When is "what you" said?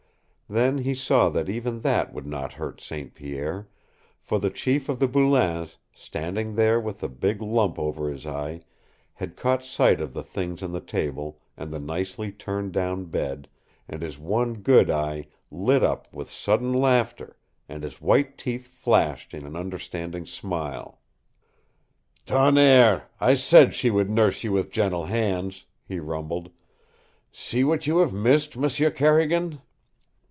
27.63-27.99